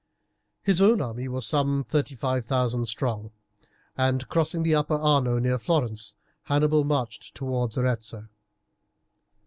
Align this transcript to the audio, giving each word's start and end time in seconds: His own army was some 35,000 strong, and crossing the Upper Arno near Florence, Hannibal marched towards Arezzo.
His 0.63 0.81
own 0.81 0.99
army 0.99 1.27
was 1.27 1.45
some 1.45 1.83
35,000 1.83 2.87
strong, 2.87 3.29
and 3.95 4.27
crossing 4.29 4.63
the 4.63 4.73
Upper 4.73 4.95
Arno 4.95 5.37
near 5.37 5.59
Florence, 5.59 6.15
Hannibal 6.45 6.83
marched 6.83 7.35
towards 7.35 7.77
Arezzo. 7.77 8.27